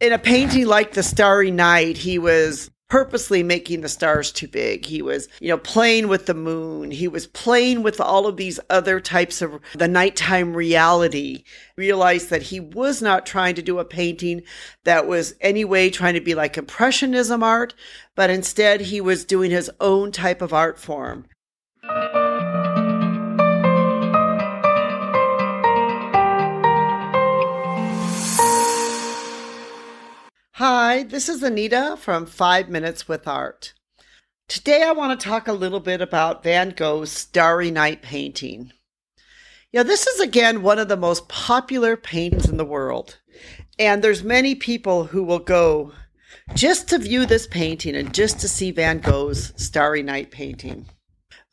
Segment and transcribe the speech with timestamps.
[0.00, 4.84] in a painting like The Starry Night, he was purposely making the stars too big.
[4.84, 6.90] He was, you know, playing with the moon.
[6.90, 11.44] He was playing with all of these other types of the nighttime reality.
[11.76, 14.42] Realized that he was not trying to do a painting
[14.84, 17.74] that was anyway trying to be like impressionism art,
[18.16, 21.26] but instead he was doing his own type of art form.
[30.62, 33.72] Hi, this is Anita from Five Minutes with Art.
[34.46, 38.70] Today I want to talk a little bit about Van Gogh's Starry Night painting.
[39.72, 43.20] Yeah, this is again one of the most popular paintings in the world.
[43.78, 45.94] And there's many people who will go
[46.54, 50.84] just to view this painting and just to see Van Gogh's Starry Night painting.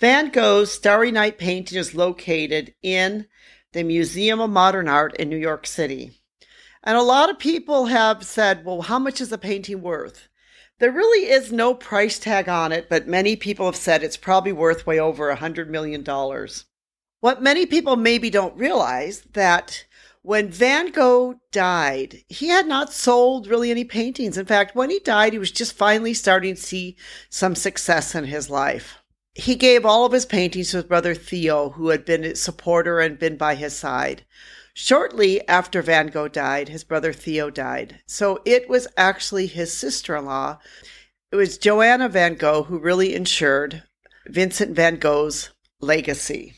[0.00, 3.28] Van Gogh's Starry Night painting is located in
[3.72, 6.22] the Museum of Modern Art in New York City.
[6.86, 10.28] And a lot of people have said, well, how much is a painting worth?
[10.78, 14.52] There really is no price tag on it, but many people have said it's probably
[14.52, 16.04] worth way over a $100 million.
[17.18, 19.84] What many people maybe don't realize that
[20.22, 24.38] when Van Gogh died, he had not sold really any paintings.
[24.38, 26.96] In fact, when he died, he was just finally starting to see
[27.28, 28.98] some success in his life.
[29.38, 33.00] He gave all of his paintings to his brother Theo, who had been a supporter
[33.00, 34.24] and been by his side.
[34.72, 38.00] Shortly after Van Gogh died, his brother Theo died.
[38.06, 40.58] So it was actually his sister in law.
[41.30, 43.82] It was Johanna Van Gogh who really ensured
[44.26, 46.54] Vincent van Gogh's legacy.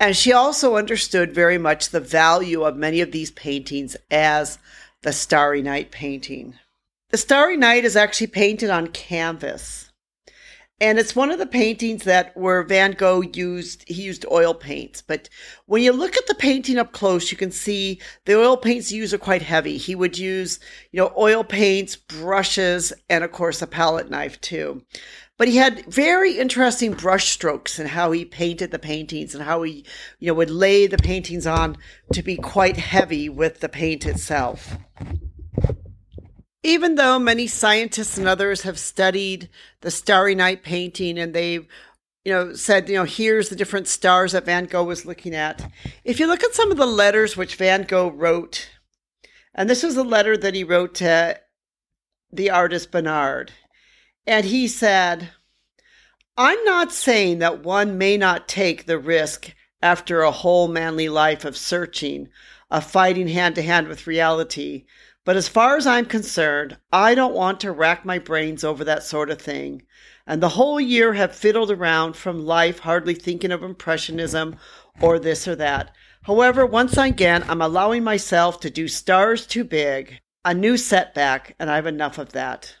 [0.00, 4.58] And she also understood very much the value of many of these paintings as
[5.02, 6.54] the Starry Night painting.
[7.10, 9.91] The Starry Night is actually painted on canvas.
[10.82, 15.00] And it's one of the paintings that where Van Gogh used he used oil paints.
[15.00, 15.28] But
[15.66, 18.96] when you look at the painting up close, you can see the oil paints he
[18.96, 19.76] used are quite heavy.
[19.76, 20.58] He would use,
[20.90, 24.82] you know, oil paints, brushes, and of course a palette knife too.
[25.38, 29.62] But he had very interesting brush strokes and how he painted the paintings and how
[29.62, 29.86] he,
[30.18, 31.76] you know, would lay the paintings on
[32.12, 34.76] to be quite heavy with the paint itself.
[36.62, 39.48] Even though many scientists and others have studied
[39.80, 41.66] the Starry Night painting and they've
[42.24, 45.68] you know, said, you know, here's the different stars that Van Gogh was looking at.
[46.04, 48.70] If you look at some of the letters which Van Gogh wrote,
[49.54, 51.40] and this was a letter that he wrote to
[52.30, 53.52] the artist Bernard,
[54.26, 55.30] and he said,
[56.36, 59.52] I'm not saying that one may not take the risk
[59.82, 62.28] after a whole manly life of searching,
[62.70, 64.86] of fighting hand to hand with reality,
[65.24, 69.02] but as far as I'm concerned, I don't want to rack my brains over that
[69.02, 69.82] sort of thing.
[70.26, 74.56] And the whole year have fiddled around from life, hardly thinking of impressionism
[75.00, 75.94] or this or that.
[76.24, 81.70] However, once again, I'm allowing myself to do stars too big, a new setback, and
[81.70, 82.76] I've enough of that.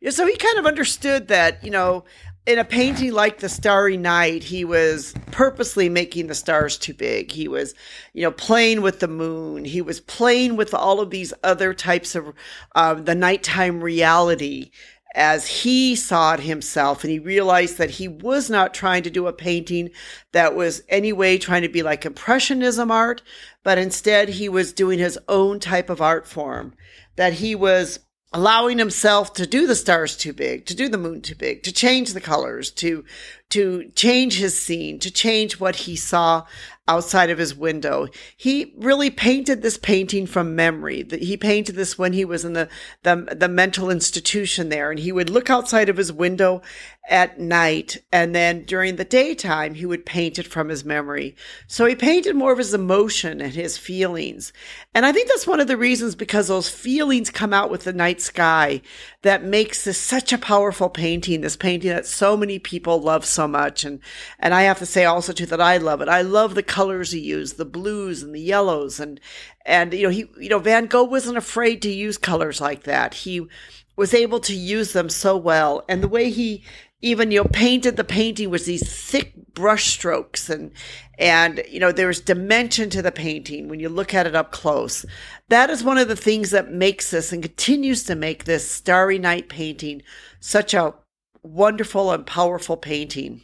[0.00, 2.04] Yeah, So he kind of understood that, you know,
[2.46, 7.30] in a painting like the starry night he was purposely making the stars too big.
[7.30, 7.74] He was
[8.12, 9.64] you know playing with the moon.
[9.64, 12.34] He was playing with all of these other types of
[12.74, 14.70] uh, the nighttime reality
[15.14, 17.04] as he saw it himself.
[17.04, 19.90] And he realized that he was not trying to do a painting
[20.32, 23.22] that was anyway trying to be like impressionism art
[23.62, 26.74] but instead he was doing his own type of art form
[27.16, 28.00] that he was
[28.34, 31.72] allowing himself to do the stars too big, to do the moon too big, to
[31.72, 33.04] change the colors, to
[33.54, 36.44] to change his scene, to change what he saw
[36.86, 38.08] outside of his window.
[38.36, 41.06] He really painted this painting from memory.
[41.10, 42.68] He painted this when he was in the,
[43.04, 46.62] the, the mental institution there, and he would look outside of his window
[47.08, 51.36] at night, and then during the daytime, he would paint it from his memory.
[51.66, 54.52] So he painted more of his emotion and his feelings.
[54.94, 57.92] And I think that's one of the reasons because those feelings come out with the
[57.92, 58.80] night sky
[59.20, 63.43] that makes this such a powerful painting, this painting that so many people love so
[63.46, 63.84] much.
[63.84, 64.00] And,
[64.38, 66.08] and I have to say also too that I love it.
[66.08, 69.00] I love the colors he used, the blues and the yellows.
[69.00, 69.20] And,
[69.64, 73.14] and, you know, he, you know, Van Gogh wasn't afraid to use colors like that.
[73.14, 73.46] He
[73.96, 75.84] was able to use them so well.
[75.88, 76.64] And the way he,
[77.04, 80.72] even you know painted the painting with these thick brush strokes and
[81.18, 85.04] and you know there's dimension to the painting when you look at it up close
[85.48, 89.18] that is one of the things that makes this and continues to make this starry
[89.18, 90.02] night painting
[90.40, 90.94] such a
[91.44, 93.42] wonderful and powerful painting.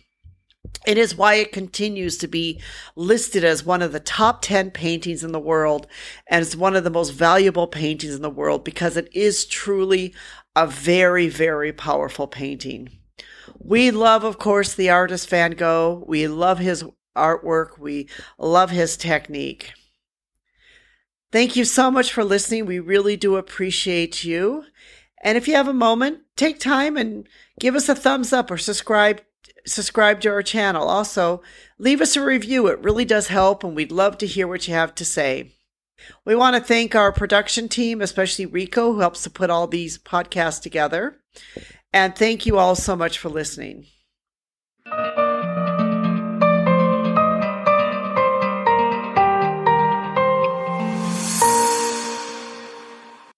[0.87, 2.61] It is why it continues to be
[2.97, 5.87] listed as one of the top 10 paintings in the world
[6.27, 10.15] and it's one of the most valuable paintings in the world because it is truly
[10.57, 12.89] a very, very powerful painting.
[13.59, 16.05] We love, of course, the artist Van Gogh.
[16.07, 16.85] We love his
[17.17, 17.79] artwork.
[17.79, 18.09] We
[18.39, 19.73] love his technique.
[21.33, 22.67] Thank you so much for listening.
[22.67, 24.65] We really do appreciate you.
[25.23, 27.29] And if you have a moment, take time and
[27.59, 29.21] give us a thumbs up or subscribe
[29.67, 30.89] subscribe to our channel.
[30.89, 31.43] Also,
[31.79, 32.67] leave us a review.
[32.67, 35.53] It really does help and we'd love to hear what you have to say.
[36.25, 39.99] We want to thank our production team, especially Rico, who helps to put all these
[39.99, 41.19] podcasts together.
[41.93, 43.87] And thank you all so much for listening.